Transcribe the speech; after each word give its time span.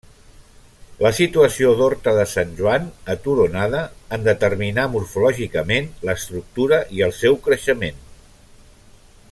La 1.05 1.09
situació 1.17 1.73
d'Horta 1.81 2.13
de 2.19 2.23
Sant 2.31 2.55
Joan, 2.61 2.87
aturonada, 3.15 3.83
en 4.17 4.25
determinà 4.29 4.87
morfològicament 4.97 5.91
l'estructura 6.09 6.81
i 6.99 7.05
el 7.09 7.15
seu 7.23 7.39
creixement. 7.49 8.01